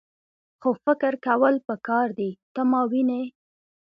[0.61, 2.31] خو فکر کول پکار دي.
[2.53, 3.21] ته ماوینې؟